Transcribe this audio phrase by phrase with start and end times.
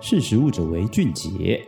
[0.00, 1.66] 识时务者为俊杰。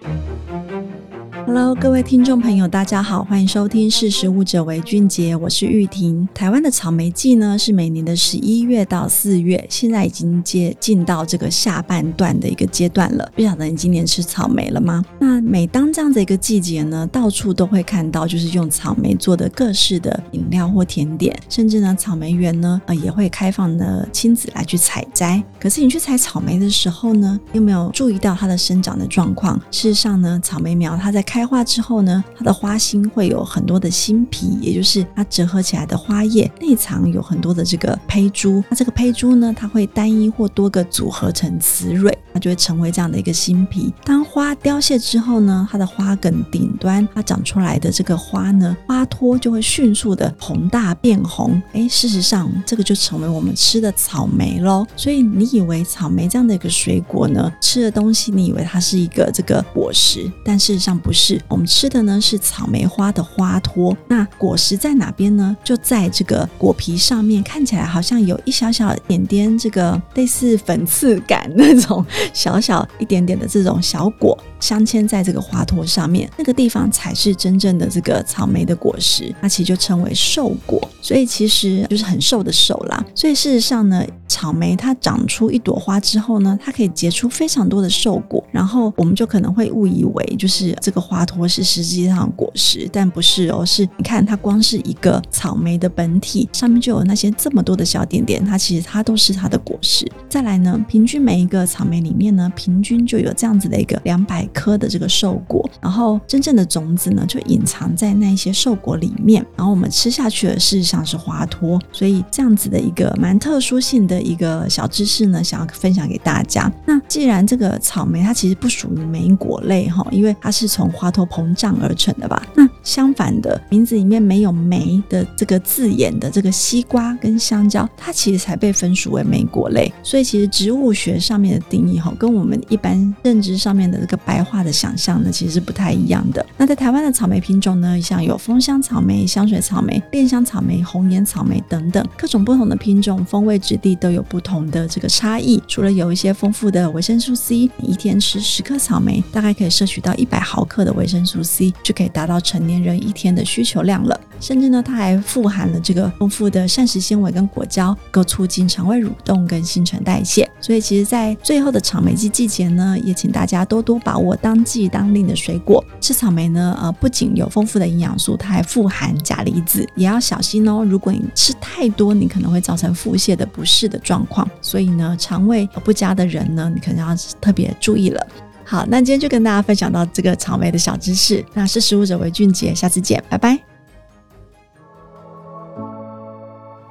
[1.48, 6.28] Hello，各位听众朋友，大家好，欢迎收听《识食物者为俊杰》，我是玉婷。
[6.34, 13.32] 台湾的草莓季呢是每年的十一月到四月，现在已经接近到这个下半段的一个阶段了。
[13.34, 15.02] 不晓得你今年吃草莓了吗？
[15.18, 25.42] 那每当这样的一个季节呢，到处都会看到就是用草莓做的各式的饮料或甜点，甚至呢草莓园呢呃也会开放呢亲子来去采摘。
[25.58, 29.58] 可是你去采草莓的时候呢，有没有注意到它的生长的状况？
[29.70, 38.60] 事实上呢，草莓苗它在开开花之后呢，它的花心会有很多的心皮，也就是它折合起来的花叶内藏有很多的这个胚珠。
[38.68, 43.94] 那这个胚珠呢，它会单一或多个组合成雌蕊，它就会成为这样的一个心皮。
[44.02, 51.62] 当花凋谢之后呢，它的花梗顶端它长出来的这个花呢，花托就会迅速的膨大变红。
[51.72, 54.84] 哎，事实上这个就成为我们吃的草莓喽。
[54.96, 61.27] 所以你以为草莓这样的一个水果呢，吃的东西你以为它是一个这个果实，但事实上不是。
[61.48, 63.96] 我们吃的呢，是草莓花的花托。
[64.06, 65.56] 那果实在哪边呢？
[65.64, 74.38] 就在这个果皮上面，看起来好像有一小小点点这个类似粉刺感那种 小小一点点的这种小果。
[74.60, 83.04] 镶嵌在这个花托上面，那个地方才是真正的这个草莓的果实，那其实就称为瘦果，所以其实就是很瘦的瘦啦。
[83.14, 100.10] 所以事实上呢，草莓它长出一朵花之后呢，它可以结出非常多的瘦果，然后我们就可能会误以为就是这个花托是实际上的果实，但不是哦，是你看它光是一个草莓的本体上面就有那些这么多的小点点，它其实它都是它的果实。
[100.28, 104.47] 再来呢，平均每一个草莓里面呢，平均就有这样子的一个两百。
[104.48, 116.72] 颗的这个瘦果，然后真正的种子呢，就隐藏在那些瘦果里面，然后我们吃下去的事实上是花托，所以这样子的一个蛮特殊性的一个小知识呢，想要分享给大家。
[116.86, 122.42] 那既然这个草莓它其实不属于莓果类哈，因为它是从花托膨胀而成的吧？
[122.54, 129.92] 那相反的，名字里面没有莓的这个字眼的这个西瓜跟香蕉，它其实才被分属为莓果类。
[130.02, 134.37] 所以其实植物学上面的定义哈，跟我们一般认知上面的这个白。
[134.38, 136.44] 白话的想象呢，其实是不太一样的。
[136.56, 145.60] 那在台湾的草莓品种呢，像有丰香草莓、香水草莓、恋香草莓、红颜草莓等等，各种不同的品种，风味质地都有不同的这个差异。
[145.66, 154.20] 除了有一些丰富的维生素 C，你一天吃十颗草莓，大概可以摄取到一百毫克的维生素 C，就可以达到成年人一天的需求量了。
[154.40, 160.48] 甚至呢，它还富含了这个丰富的膳食纤维跟果胶，够促进肠胃蠕动跟新陈代谢。
[160.60, 165.82] 所以，其实，在最后的草莓季季节呢，也请大家多多把握我当季当令的水果。
[166.00, 170.84] 吃草莓呢，呃，不仅有丰富的营养素，它还富含钾离子，也要小心哦。
[170.84, 174.46] 如果你吃太多，你可能会造成腹泻的不适的状况。
[174.60, 178.26] 所以呢，肠胃不佳的人呢，你可能要特别注意了。
[178.64, 181.42] 好，那今天就跟大家分享到这个草莓的小知识。
[181.54, 183.58] 那识食物者为俊杰，下次见，拜拜。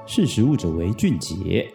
[0.08, 1.72] 识食物者为俊杰。